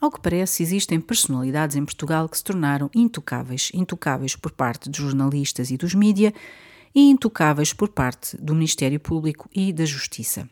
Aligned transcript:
Ao 0.00 0.10
que 0.10 0.20
parece, 0.20 0.62
existem 0.62 1.00
personalidades 1.00 1.76
em 1.76 1.84
Portugal 1.84 2.28
que 2.28 2.36
se 2.36 2.44
tornaram 2.44 2.90
intocáveis, 2.94 3.70
intocáveis 3.72 4.36
por 4.36 4.52
parte 4.52 4.90
dos 4.90 4.98
jornalistas 4.98 5.70
e 5.70 5.76
dos 5.76 5.94
mídia 5.94 6.34
e 6.94 7.10
intocáveis 7.10 7.72
por 7.72 7.88
parte 7.88 8.36
do 8.36 8.54
Ministério 8.54 9.00
Público 9.00 9.48
e 9.54 9.72
da 9.72 9.84
Justiça. 9.84 10.48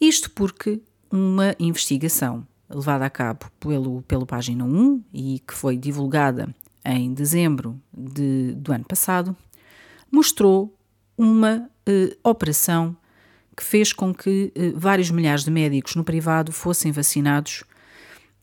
Isto 0.00 0.30
porque 0.30 0.80
uma 1.10 1.54
investigação 1.58 2.46
levada 2.68 3.04
a 3.04 3.10
cabo 3.10 3.46
pelo, 3.58 4.02
pelo 4.02 4.24
Página 4.24 4.64
1 4.64 5.04
e 5.12 5.42
que 5.46 5.52
foi 5.52 5.76
divulgada 5.76 6.54
em 6.84 7.12
dezembro 7.12 7.80
de, 7.92 8.52
do 8.54 8.72
ano 8.72 8.84
passado, 8.84 9.36
mostrou 10.10 10.76
uma 11.18 11.68
eh, 11.84 12.16
operação 12.22 12.96
que 13.56 13.62
fez 13.62 13.92
com 13.92 14.14
que 14.14 14.52
eh, 14.54 14.72
vários 14.74 15.10
milhares 15.10 15.44
de 15.44 15.50
médicos 15.50 15.94
no 15.94 16.04
privado 16.04 16.52
fossem 16.52 16.90
vacinados 16.92 17.64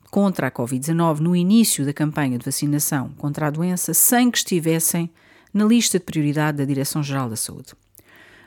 contra 0.09 0.47
a 0.47 0.51
Covid-19 0.51 1.19
no 1.19 1.35
início 1.35 1.85
da 1.85 1.93
campanha 1.93 2.37
de 2.37 2.45
vacinação 2.45 3.09
contra 3.17 3.47
a 3.47 3.49
doença 3.49 3.93
sem 3.93 4.31
que 4.31 4.37
estivessem 4.37 5.09
na 5.53 5.65
lista 5.65 5.99
de 5.99 6.05
prioridade 6.05 6.57
da 6.57 6.65
Direção-Geral 6.65 7.29
da 7.29 7.35
Saúde. 7.35 7.73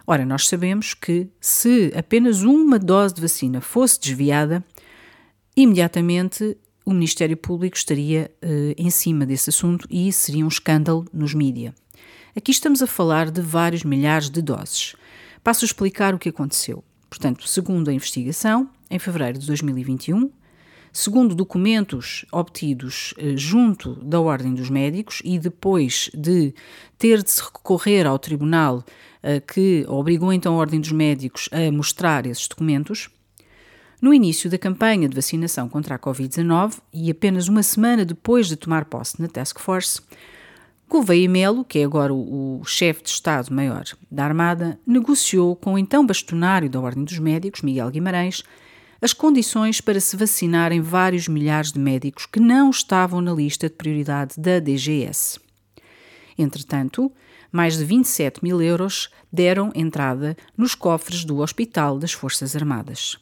Ora, 0.06 0.24
nós 0.24 0.48
sabemos 0.48 0.94
que 0.94 1.28
se 1.40 1.92
apenas 1.94 2.42
uma 2.42 2.78
dose 2.78 3.14
de 3.14 3.20
vacina 3.20 3.60
fosse 3.60 4.00
desviada, 4.00 4.64
imediatamente 5.56 6.56
o 6.84 6.92
Ministério 6.92 7.36
Público 7.36 7.76
estaria 7.76 8.30
uh, 8.42 8.74
em 8.76 8.90
cima 8.90 9.24
desse 9.26 9.50
assunto 9.50 9.86
e 9.90 10.12
seria 10.12 10.44
um 10.44 10.48
escândalo 10.48 11.06
nos 11.12 11.34
mídia. 11.34 11.74
Aqui 12.34 12.50
estamos 12.50 12.82
a 12.82 12.86
falar 12.86 13.30
de 13.30 13.40
vários 13.40 13.84
milhares 13.84 14.30
de 14.30 14.40
doses. 14.40 14.94
Passo 15.42 15.64
a 15.64 15.66
explicar 15.66 16.14
o 16.14 16.18
que 16.18 16.28
aconteceu. 16.28 16.82
Portanto, 17.08 17.46
segundo 17.46 17.88
a 17.88 17.92
investigação, 17.92 18.68
em 18.90 18.98
fevereiro 18.98 19.38
de 19.38 19.46
2021, 19.46 20.30
segundo 20.92 21.34
documentos 21.34 22.24
obtidos 22.32 23.12
uh, 23.12 23.36
junto 23.36 23.94
da 24.04 24.20
Ordem 24.20 24.54
dos 24.54 24.70
Médicos 24.70 25.20
e 25.24 25.38
depois 25.38 26.10
de 26.14 26.54
ter 26.98 27.22
de 27.22 27.30
se 27.30 27.42
recorrer 27.42 28.06
ao 28.06 28.18
tribunal 28.18 28.78
uh, 28.78 29.46
que 29.52 29.84
obrigou 29.88 30.32
então 30.32 30.54
a 30.54 30.58
Ordem 30.58 30.80
dos 30.80 30.92
Médicos 30.92 31.48
a 31.52 31.70
mostrar 31.70 32.26
esses 32.26 32.46
documentos, 32.48 33.08
no 34.00 34.14
início 34.14 34.48
da 34.48 34.56
campanha 34.56 35.08
de 35.08 35.14
vacinação 35.14 35.68
contra 35.68 35.94
a 35.94 35.98
Covid-19 35.98 36.78
e 36.92 37.10
apenas 37.10 37.48
uma 37.48 37.62
semana 37.62 38.04
depois 38.04 38.48
de 38.48 38.56
tomar 38.56 38.86
posse 38.86 39.20
na 39.20 39.28
Task 39.28 39.58
Force, 39.60 40.00
Gouveia 40.88 41.28
Melo, 41.28 41.64
que 41.64 41.78
é 41.78 41.84
agora 41.84 42.12
o, 42.12 42.60
o 42.60 42.64
chefe 42.64 43.04
de 43.04 43.10
Estado-Maior 43.10 43.84
da 44.10 44.24
Armada, 44.24 44.80
negociou 44.84 45.54
com 45.54 45.74
o 45.74 45.78
então 45.78 46.04
bastonário 46.04 46.68
da 46.68 46.80
Ordem 46.80 47.04
dos 47.04 47.18
Médicos, 47.18 47.62
Miguel 47.62 47.90
Guimarães, 47.90 48.42
as 49.00 49.12
condições 49.12 49.80
para 49.80 50.00
se 50.00 50.16
vacinarem 50.16 50.80
vários 50.80 51.28
milhares 51.28 51.72
de 51.72 51.78
médicos 51.78 52.26
que 52.26 52.40
não 52.40 52.70
estavam 52.70 53.20
na 53.20 53.32
lista 53.32 53.68
de 53.68 53.74
prioridade 53.74 54.34
da 54.38 54.58
DGS. 54.58 55.38
Entretanto, 56.38 57.10
mais 57.50 57.76
de 57.76 57.84
27 57.84 58.42
mil 58.42 58.60
euros 58.60 59.08
deram 59.32 59.72
entrada 59.74 60.36
nos 60.56 60.74
cofres 60.74 61.24
do 61.24 61.38
Hospital 61.38 61.98
das 61.98 62.12
Forças 62.12 62.54
Armadas 62.54 63.18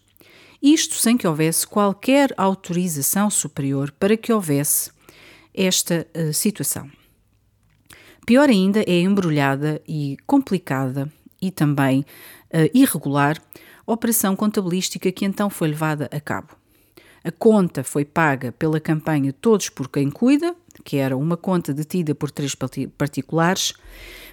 isto 0.63 0.97
sem 0.97 1.17
que 1.17 1.27
houvesse 1.27 1.67
qualquer 1.67 2.33
autorização 2.37 3.31
superior 3.31 3.93
para 3.93 4.17
que 4.17 4.33
houvesse 4.33 4.91
esta 5.55 6.07
uh, 6.15 6.33
situação. 6.33 6.91
Pior 8.27 8.49
ainda 8.49 8.81
é 8.81 9.01
embrulhada 9.01 9.81
e 9.89 10.17
complicada 10.27 11.11
e 11.41 11.51
também 11.51 12.01
uh, 12.01 12.69
irregular 12.75 13.41
operação 13.93 14.37
contabilística 14.37 15.11
que 15.11 15.25
então 15.25 15.49
foi 15.49 15.69
levada 15.69 16.09
a 16.13 16.21
cabo. 16.21 16.49
A 17.25 17.33
conta 17.33 17.83
foi 17.83 18.05
paga 18.05 18.53
pela 18.53 18.79
campanha 18.79 19.33
Todos 19.33 19.69
por 19.69 19.89
Quem 19.89 20.11
Cuida, 20.11 20.55
que 20.85 20.97
era 20.97 21.17
uma 21.17 21.37
conta 21.37 21.75
detida 21.75 22.15
por 22.15 22.31
três 22.31 22.55
particulares, 22.97 23.75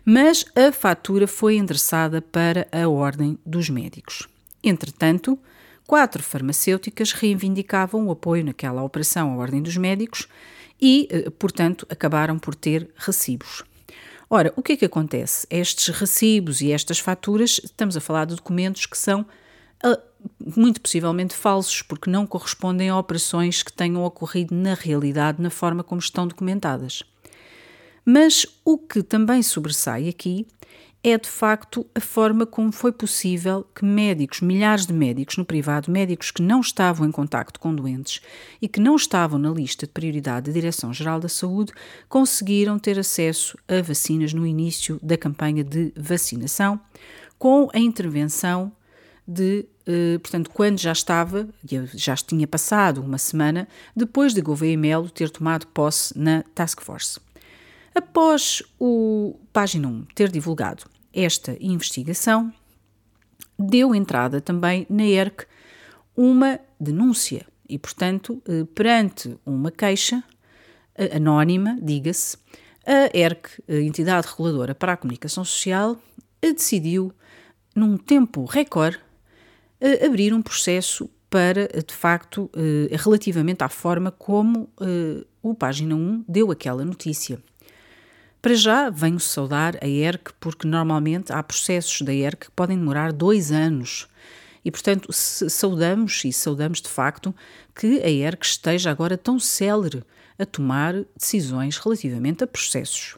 mas 0.04 0.46
a 0.56 0.72
fatura 0.72 1.28
foi 1.28 1.58
endereçada 1.58 2.22
para 2.22 2.68
a 2.72 2.88
Ordem 2.88 3.40
dos 3.46 3.70
Médicos. 3.70 4.28
Entretanto, 4.64 5.40
Quatro 5.88 6.24
farmacêuticas 6.24 7.12
reivindicavam 7.12 8.08
o 8.08 8.12
apoio 8.12 8.44
naquela 8.44 8.82
operação 8.82 9.34
à 9.34 9.38
Ordem 9.38 9.62
dos 9.62 9.78
Médicos 9.78 10.28
e, 10.82 11.08
eh, 11.12 11.30
portanto, 11.30 11.86
acabaram 11.90 12.40
por 12.40 12.56
ter 12.56 12.90
recibos. 12.98 13.64
Ora, 14.28 14.52
o 14.56 14.64
que 14.64 14.74
é 14.74 14.78
que 14.78 14.86
acontece? 14.86 15.46
Estes 15.48 15.96
recibos 15.96 16.60
e 16.62 16.72
estas 16.72 16.98
faturas, 16.98 17.62
estamos 17.64 17.96
a 17.96 18.02
falar 18.02 18.26
de 18.26 18.36
documentos 18.36 18.88
que 18.88 18.98
são 18.98 19.28
muito 20.58 20.82
possivelmente 20.82 21.36
falsos, 21.36 21.82
porque 21.82 22.10
não 22.10 22.26
correspondem 22.26 22.90
a 22.90 22.98
operações 22.98 23.64
que 23.64 23.72
tenham 23.72 24.04
ocorrido 24.04 24.54
na 24.54 24.74
realidade, 24.74 25.42
na 25.42 25.50
forma 25.50 25.84
como 25.84 26.00
estão 26.00 26.28
documentadas. 26.28 27.04
Mas 28.04 28.46
o 28.64 28.78
que 28.78 29.02
também 29.02 29.42
sobressai 29.42 30.08
aqui 30.08 30.46
é 31.04 31.20
de 31.20 31.30
facto 31.30 31.86
a 31.94 32.00
forma 32.00 32.48
como 32.48 32.72
foi 32.72 32.92
possível 32.92 33.64
que 33.76 33.86
médicos, 33.86 34.42
milhares 34.42 34.88
de 34.88 34.94
médicos 34.94 35.38
no 35.38 35.46
privado, 35.46 35.92
médicos 35.92 36.32
que 36.32 36.42
não 36.42 36.62
estavam 36.62 37.08
em 37.08 37.12
contacto 37.12 37.60
com 37.60 37.76
doentes 37.76 38.22
e 38.60 38.68
que 38.68 38.80
não 38.80 38.96
estavam 38.96 39.38
na 39.38 39.52
lista 39.52 39.86
de 39.86 39.92
prioridade 39.92 40.48
da 40.48 40.54
Direção-Geral 40.54 41.20
da 41.20 41.30
Saúde, 41.30 41.74
conseguiram 42.10 42.80
ter 42.80 42.98
acesso 42.98 43.56
a 43.68 43.84
vacinas 43.84 44.34
no 44.34 44.48
início 44.48 45.00
da 45.02 45.16
campanha 45.16 45.64
de 45.64 45.94
vacinação, 45.96 46.80
com 47.38 47.70
a 47.72 47.78
intervenção 47.78 48.72
de, 49.28 49.66
eh, 49.86 50.18
portanto, 50.20 50.50
quando 50.52 50.80
já 50.80 50.92
estava, 50.92 51.48
já 51.94 52.16
tinha 52.16 52.48
passado 52.48 53.02
uma 53.02 53.18
semana, 53.18 53.68
depois 53.96 54.34
de 54.34 54.42
Gouveia 54.42 54.78
Melo 54.78 55.10
ter 55.10 55.30
tomado 55.30 55.68
posse 55.68 56.18
na 56.18 56.44
Task 56.54 56.82
Force. 56.82 57.20
Após 57.94 58.62
o 58.80 59.40
Página 59.54 59.88
1 59.88 60.06
ter 60.14 60.30
divulgado 60.30 60.84
esta 61.14 61.58
investigação, 61.60 62.54
deu 63.58 63.96
entrada 63.96 64.42
também 64.42 64.86
na 64.90 65.06
ERC 65.06 65.46
uma 66.16 66.60
denúncia 66.80 67.46
e, 67.68 67.80
portanto, 67.80 68.42
eh, 68.48 68.66
perante 68.76 69.38
uma 69.46 69.72
queixa 69.72 70.24
eh, 70.96 71.16
anónima, 71.16 71.78
diga-se, 71.82 72.38
a 72.86 73.18
ERC, 73.18 73.64
a 73.68 73.76
entidade 73.76 74.28
reguladora 74.28 74.76
para 74.76 74.94
a 74.94 74.98
comunicação 74.98 75.44
social, 75.44 75.98
decidiu, 76.42 77.12
num 77.76 77.98
tempo 77.98 78.46
recorde, 78.46 79.00
abrir 80.06 80.34
um 80.34 80.42
processo 80.42 81.10
para, 81.30 81.68
de 81.68 81.94
facto, 81.94 82.50
relativamente 82.92 83.64
à 83.64 83.70
forma 83.70 84.12
como 84.12 84.70
o 85.42 85.54
Página 85.54 85.96
1 85.96 86.26
deu 86.28 86.52
aquela 86.52 86.86
notícia. 86.86 87.40
Para 88.42 88.54
já, 88.54 88.90
venho 88.90 89.20
saudar 89.20 89.76
a 89.82 89.88
ERC 89.88 90.34
porque 90.40 90.68
normalmente 90.68 91.34
há 91.34 91.42
processos 91.42 92.02
da 92.02 92.14
ERC 92.14 92.46
que 92.46 92.52
podem 92.52 92.78
demorar 92.78 93.12
dois 93.12 93.52
anos. 93.52 94.08
E, 94.64 94.72
portanto, 94.72 95.12
saudamos 95.12 96.24
e 96.26 96.32
saudamos 96.32 96.82
de 96.82 96.90
facto 96.90 97.36
que 97.76 98.02
a 98.02 98.10
ERC 98.10 98.46
esteja 98.46 98.90
agora 98.90 99.18
tão 99.18 99.40
célere 99.40 100.04
a 100.40 100.46
tomar 100.46 100.94
decisões 101.16 101.78
relativamente 101.78 102.44
a 102.44 102.48
processos. 102.48 103.18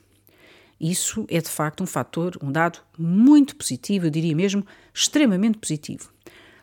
Isso 0.79 1.25
é 1.29 1.41
de 1.41 1.49
facto 1.49 1.83
um 1.83 1.87
fator, 1.87 2.37
um 2.41 2.51
dado 2.51 2.79
muito 2.97 3.55
positivo, 3.55 4.05
eu 4.05 4.09
diria 4.09 4.35
mesmo 4.35 4.65
extremamente 4.93 5.57
positivo. 5.57 6.09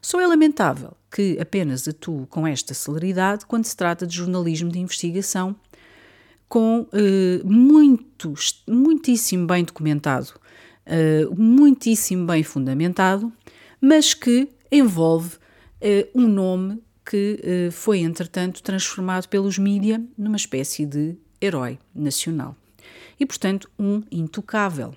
Só 0.05 0.21
é 0.21 0.27
lamentável 0.27 0.95
que 1.11 1.39
apenas 1.41 1.89
atue 1.89 2.27
com 2.27 2.47
esta 2.47 2.75
celeridade 2.75 3.47
quando 3.47 3.65
se 3.65 3.75
trata 3.75 4.07
de 4.07 4.15
jornalismo 4.15 4.71
de 4.71 4.79
investigação 4.79 5.57
com 6.47 6.87
eh, 6.93 7.41
muito, 7.43 8.35
muitíssimo 8.69 9.47
bem 9.47 9.65
documentado, 9.65 10.35
eh, 10.85 11.27
muitíssimo 11.35 12.27
bem 12.27 12.43
fundamentado, 12.43 13.33
mas 13.81 14.13
que 14.13 14.47
envolve 14.71 15.39
eh, 15.81 16.07
um 16.15 16.29
nome 16.29 16.83
que 17.03 17.71
foi, 17.73 18.01
entretanto, 18.01 18.63
transformado 18.63 19.27
pelos 19.29 19.57
mídia 19.57 20.05
numa 20.19 20.37
espécie 20.37 20.85
de 20.85 21.17
herói 21.41 21.79
nacional. 21.95 22.55
E, 23.19 23.25
portanto, 23.25 23.71
um 23.79 24.03
intocável. 24.12 24.95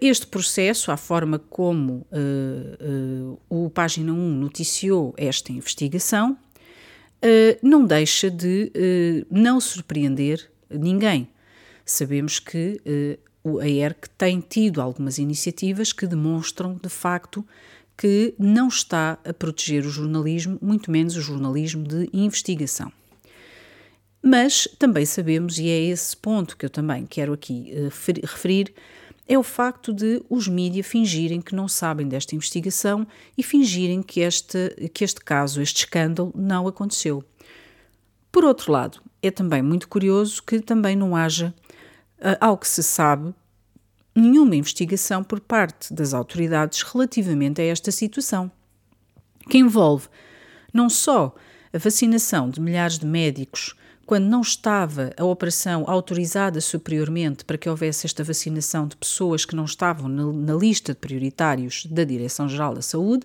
Este 0.00 0.26
processo, 0.26 0.90
a 0.90 0.96
forma 0.96 1.38
como 1.38 2.04
uh, 2.10 3.38
uh, 3.48 3.64
o 3.66 3.70
Página 3.70 4.12
1 4.12 4.16
noticiou 4.16 5.14
esta 5.16 5.52
investigação, 5.52 6.36
não 7.62 7.84
deixa 7.84 8.30
de 8.30 8.72
não 9.30 9.60
surpreender 9.60 10.50
ninguém. 10.68 11.28
Sabemos 11.84 12.40
que 12.40 12.80
a 13.60 13.68
ERC 13.68 14.08
tem 14.16 14.40
tido 14.40 14.80
algumas 14.80 15.18
iniciativas 15.18 15.92
que 15.92 16.06
demonstram, 16.06 16.80
de 16.82 16.88
facto, 16.88 17.46
que 17.96 18.34
não 18.38 18.68
está 18.68 19.18
a 19.22 19.32
proteger 19.34 19.84
o 19.84 19.90
jornalismo, 19.90 20.58
muito 20.62 20.90
menos 20.90 21.14
o 21.14 21.20
jornalismo 21.20 21.86
de 21.86 22.08
investigação. 22.12 22.90
Mas 24.22 24.66
também 24.78 25.04
sabemos, 25.04 25.58
e 25.58 25.68
é 25.68 25.80
esse 25.84 26.16
ponto 26.16 26.56
que 26.56 26.64
eu 26.64 26.70
também 26.70 27.06
quero 27.06 27.34
aqui 27.34 27.72
referir, 28.22 28.74
é 29.30 29.38
o 29.38 29.44
facto 29.44 29.92
de 29.92 30.20
os 30.28 30.48
mídias 30.48 30.88
fingirem 30.88 31.40
que 31.40 31.54
não 31.54 31.68
sabem 31.68 32.08
desta 32.08 32.34
investigação 32.34 33.06
e 33.38 33.44
fingirem 33.44 34.02
que 34.02 34.22
este, 34.22 34.90
que 34.92 35.04
este 35.04 35.20
caso, 35.20 35.62
este 35.62 35.84
escândalo, 35.84 36.32
não 36.34 36.66
aconteceu. 36.66 37.22
Por 38.32 38.44
outro 38.44 38.72
lado, 38.72 39.00
é 39.22 39.30
também 39.30 39.62
muito 39.62 39.86
curioso 39.86 40.42
que 40.42 40.58
também 40.58 40.96
não 40.96 41.14
haja, 41.14 41.54
eh, 42.18 42.36
ao 42.40 42.58
que 42.58 42.66
se 42.66 42.82
sabe, 42.82 43.32
nenhuma 44.16 44.56
investigação 44.56 45.22
por 45.22 45.38
parte 45.38 45.94
das 45.94 46.12
autoridades 46.12 46.82
relativamente 46.82 47.60
a 47.60 47.64
esta 47.64 47.92
situação, 47.92 48.50
que 49.48 49.58
envolve 49.58 50.08
não 50.74 50.90
só 50.90 51.32
a 51.72 51.78
vacinação 51.78 52.50
de 52.50 52.60
milhares 52.60 52.98
de 52.98 53.06
médicos 53.06 53.76
quando 54.10 54.26
não 54.26 54.40
estava 54.40 55.12
a 55.16 55.24
operação 55.24 55.84
autorizada 55.86 56.60
superiormente 56.60 57.44
para 57.44 57.56
que 57.56 57.68
houvesse 57.68 58.06
esta 58.06 58.24
vacinação 58.24 58.88
de 58.88 58.96
pessoas 58.96 59.44
que 59.44 59.54
não 59.54 59.64
estavam 59.64 60.08
na, 60.08 60.32
na 60.32 60.52
lista 60.52 60.92
de 60.92 60.98
prioritários 60.98 61.86
da 61.86 62.02
Direção-Geral 62.02 62.74
da 62.74 62.82
Saúde, 62.82 63.24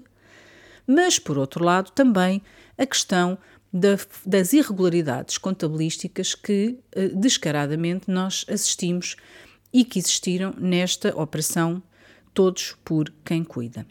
mas, 0.86 1.18
por 1.18 1.40
outro 1.40 1.64
lado, 1.64 1.90
também 1.90 2.40
a 2.78 2.86
questão 2.86 3.36
da, 3.74 3.98
das 4.24 4.54
irregularidades 4.54 5.40
contabilísticas 5.40 6.36
que, 6.36 6.78
eh, 6.92 7.08
descaradamente, 7.08 8.12
nós 8.12 8.46
assistimos 8.48 9.16
e 9.74 9.84
que 9.84 9.98
existiram 9.98 10.54
nesta 10.56 11.20
operação 11.20 11.82
Todos 12.32 12.78
por 12.86 13.12
Quem 13.26 13.44
Cuida. 13.44 13.88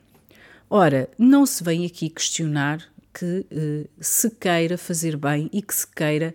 Ora, 0.71 1.09
não 1.19 1.45
se 1.45 1.65
vem 1.65 1.85
aqui 1.85 2.09
questionar 2.09 2.89
que 3.15 3.47
eh, 3.51 3.87
se 4.01 4.31
queira 4.31 4.77
fazer 4.77 5.17
bem 5.17 5.49
e 5.53 5.63
que 5.63 5.75
se 5.75 5.87
queira 5.87 6.35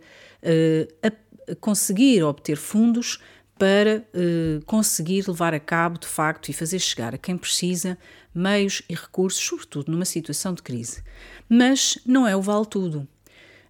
a 1.03 1.55
conseguir 1.59 2.23
obter 2.23 2.55
fundos 2.55 3.19
para 3.59 4.07
eh, 4.13 4.61
conseguir 4.65 5.27
levar 5.27 5.53
a 5.53 5.59
cabo, 5.59 5.99
de 5.99 6.07
facto, 6.07 6.47
e 6.49 6.53
fazer 6.53 6.79
chegar 6.79 7.13
a 7.13 7.17
quem 7.17 7.37
precisa 7.37 7.97
meios 8.33 8.81
e 8.87 8.95
recursos, 8.95 9.43
sobretudo 9.43 9.91
numa 9.91 10.05
situação 10.05 10.53
de 10.53 10.63
crise. 10.63 11.03
Mas 11.49 11.99
não 12.05 12.25
é 12.25 12.35
o 12.35 12.41
vale 12.41 12.65
tudo. 12.65 13.05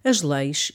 As 0.02 0.22
leis 0.22 0.72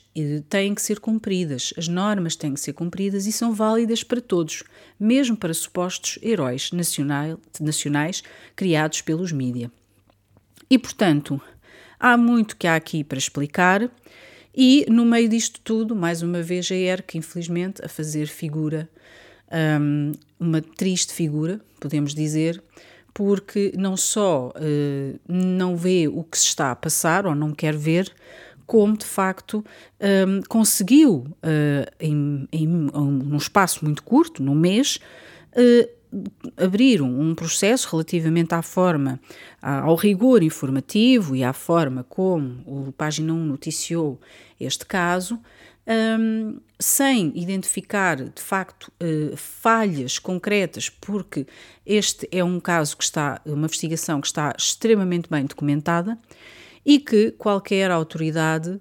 têm 0.49 0.75
que 0.75 0.81
ser 0.81 0.99
cumpridas, 0.99 1.73
as 1.77 1.87
normas 1.87 2.35
têm 2.35 2.53
que 2.53 2.59
ser 2.59 2.73
cumpridas 2.73 3.25
e 3.25 3.31
são 3.31 3.53
válidas 3.53 4.03
para 4.03 4.21
todos, 4.21 4.63
mesmo 4.99 5.35
para 5.35 5.53
supostos 5.53 6.19
heróis 6.21 6.69
nacionais 6.71 8.21
criados 8.55 9.01
pelos 9.01 9.31
mídia. 9.31 9.71
E, 10.69 10.77
portanto, 10.77 11.41
há 12.05 12.15
muito 12.15 12.55
que 12.55 12.67
há 12.67 12.75
aqui 12.75 13.03
para 13.03 13.17
explicar. 13.17 13.89
E 14.55 14.85
no 14.87 15.03
meio 15.03 15.27
disto 15.27 15.59
tudo, 15.63 15.95
mais 15.95 16.21
uma 16.21 16.41
vez, 16.43 16.71
a 16.71 16.75
ERC, 16.75 17.17
infelizmente, 17.17 17.83
a 17.83 17.89
fazer 17.89 18.27
figura, 18.27 18.87
um, 19.81 20.11
uma 20.39 20.61
triste 20.61 21.11
figura, 21.11 21.59
podemos 21.79 22.13
dizer, 22.13 22.61
porque 23.11 23.73
não 23.75 23.97
só 23.97 24.49
uh, 24.49 25.19
não 25.27 25.75
vê 25.75 26.07
o 26.07 26.23
que 26.23 26.37
se 26.37 26.45
está 26.45 26.71
a 26.71 26.75
passar 26.75 27.25
ou 27.25 27.33
não 27.33 27.51
quer 27.51 27.75
ver, 27.75 28.13
como 28.67 28.95
de 28.95 29.05
facto 29.05 29.65
um, 30.27 30.41
conseguiu, 30.47 31.25
uh, 31.43 31.91
em, 31.99 32.47
em, 32.51 32.67
num 32.67 33.37
espaço 33.37 33.83
muito 33.83 34.03
curto, 34.03 34.43
num 34.43 34.55
mês, 34.55 34.99
uh, 35.53 35.89
abrir 36.57 37.01
um 37.01 37.35
processo 37.35 37.89
relativamente 37.91 38.53
à 38.53 38.61
forma, 38.61 39.19
ao 39.61 39.95
rigor 39.95 40.43
informativo 40.43 41.35
e 41.35 41.43
à 41.43 41.53
forma 41.53 42.03
como 42.03 42.63
o 42.65 42.91
Página 42.91 43.33
1 43.33 43.45
noticiou 43.45 44.19
este 44.59 44.85
caso, 44.85 45.39
um, 45.87 46.59
sem 46.79 47.31
identificar 47.35 48.15
de 48.17 48.41
facto 48.41 48.91
uh, 49.01 49.37
falhas 49.37 50.17
concretas, 50.17 50.89
porque 50.89 51.45
este 51.85 52.27
é 52.31 52.43
um 52.43 52.59
caso 52.59 52.97
que 52.97 53.03
está, 53.03 53.39
uma 53.45 53.65
investigação 53.65 54.19
que 54.19 54.27
está 54.27 54.53
extremamente 54.57 55.29
bem 55.29 55.45
documentada 55.45 56.17
e 56.85 56.99
que 56.99 57.31
qualquer 57.31 57.91
autoridade, 57.91 58.79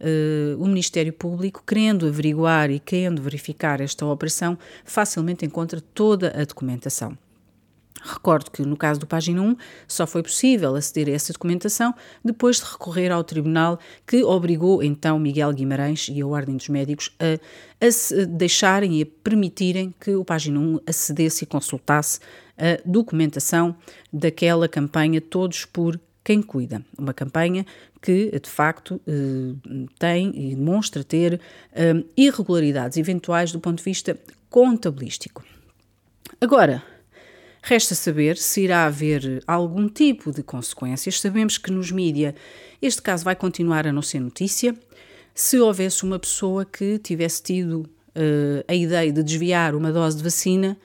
uh, 0.00 0.62
o 0.62 0.66
Ministério 0.66 1.12
Público, 1.12 1.62
querendo 1.66 2.06
averiguar 2.06 2.70
e 2.70 2.78
querendo 2.78 3.22
verificar 3.22 3.80
esta 3.80 4.04
operação, 4.06 4.58
facilmente 4.84 5.44
encontra 5.44 5.80
toda 5.80 6.32
a 6.40 6.44
documentação. 6.44 7.16
Recordo 8.02 8.50
que 8.50 8.62
no 8.62 8.76
caso 8.76 9.00
do 9.00 9.06
Página 9.06 9.42
1 9.42 9.56
só 9.88 10.06
foi 10.06 10.22
possível 10.22 10.76
aceder 10.76 11.08
a 11.08 11.16
essa 11.16 11.32
documentação 11.32 11.94
depois 12.24 12.58
de 12.58 12.64
recorrer 12.64 13.10
ao 13.10 13.24
tribunal 13.24 13.80
que 14.06 14.22
obrigou 14.22 14.82
então 14.82 15.18
Miguel 15.18 15.52
Guimarães 15.52 16.08
e 16.08 16.20
a 16.20 16.26
Ordem 16.26 16.56
dos 16.56 16.68
Médicos 16.68 17.16
a, 17.18 17.34
a 17.84 18.24
deixarem 18.26 18.98
e 18.98 19.02
a 19.02 19.06
permitirem 19.24 19.94
que 19.98 20.14
o 20.14 20.24
Página 20.24 20.60
1 20.60 20.80
acedesse 20.86 21.44
e 21.44 21.46
consultasse 21.46 22.20
a 22.56 22.80
documentação 22.84 23.76
daquela 24.12 24.68
campanha 24.68 25.20
Todos 25.20 25.64
por 25.64 25.98
quem 26.26 26.42
cuida. 26.42 26.84
Uma 26.98 27.14
campanha 27.14 27.64
que, 28.02 28.32
de 28.36 28.50
facto, 28.50 29.00
eh, 29.06 29.54
tem 29.96 30.32
e 30.34 30.56
demonstra 30.56 31.04
ter 31.04 31.40
eh, 31.72 32.02
irregularidades 32.16 32.98
eventuais 32.98 33.52
do 33.52 33.60
ponto 33.60 33.78
de 33.78 33.84
vista 33.84 34.18
contabilístico. 34.50 35.44
Agora, 36.40 36.82
resta 37.62 37.94
saber 37.94 38.36
se 38.38 38.62
irá 38.62 38.86
haver 38.86 39.40
algum 39.46 39.88
tipo 39.88 40.32
de 40.32 40.42
consequências. 40.42 41.20
Sabemos 41.20 41.58
que 41.58 41.70
nos 41.70 41.92
mídia 41.92 42.34
este 42.82 43.00
caso 43.02 43.24
vai 43.24 43.36
continuar 43.36 43.86
a 43.86 43.92
não 43.92 44.02
ser 44.02 44.18
notícia. 44.18 44.74
Se 45.32 45.60
houvesse 45.60 46.02
uma 46.02 46.18
pessoa 46.18 46.64
que 46.64 46.98
tivesse 46.98 47.40
tido 47.40 47.82
uh, 48.16 48.64
a 48.66 48.74
ideia 48.74 49.12
de 49.12 49.22
desviar 49.22 49.76
uma 49.76 49.92
dose 49.92 50.16
de 50.16 50.24
vacina, 50.24 50.76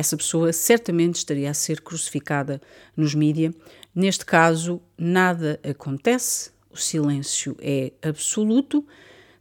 essa 0.00 0.16
pessoa 0.16 0.50
certamente 0.50 1.16
estaria 1.16 1.50
a 1.50 1.54
ser 1.54 1.82
crucificada 1.82 2.60
nos 2.96 3.14
mídia. 3.14 3.54
Neste 3.94 4.24
caso, 4.24 4.80
nada 4.96 5.60
acontece, 5.62 6.50
o 6.70 6.76
silêncio 6.76 7.54
é 7.60 7.92
absoluto. 8.02 8.84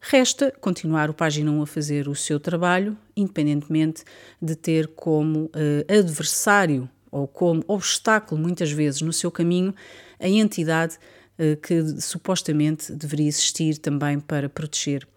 Resta 0.02 0.54
continuar 0.60 1.10
o 1.10 1.14
Página 1.14 1.50
1 1.50 1.62
a 1.62 1.66
fazer 1.66 2.10
o 2.10 2.16
seu 2.16 2.42
trabalho, 2.42 2.98
independentemente 3.16 4.04
de 4.42 4.54
ter 4.54 4.88
como 4.88 5.46
uh, 5.46 6.00
adversário 6.00 6.90
ou 7.10 7.26
como 7.26 7.64
obstáculo, 7.66 8.42
muitas 8.42 8.72
vezes, 8.72 9.02
no 9.02 9.14
seu 9.14 9.32
caminho, 9.32 9.74
a 10.20 10.28
entidade 10.28 10.98
uh, 11.38 11.56
que 11.62 12.02
supostamente 12.02 12.92
deveria 12.92 13.28
existir 13.28 13.78
também 13.78 14.20
para 14.20 14.50
proteger 14.50 15.08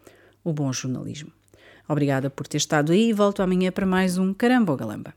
o 0.44 0.52
bom 0.52 0.72
jornalismo. 0.72 1.32
Obrigada 1.88 2.30
por 2.30 2.46
ter 2.46 2.58
estado 2.58 2.92
aí 2.92 3.08
e 3.08 3.12
volto 3.12 3.42
amanhã 3.42 3.72
para 3.72 3.84
mais 3.84 4.18
um 4.18 4.32
Caramba 4.32 4.70
ou 4.70 4.78
Galamba. 4.78 5.14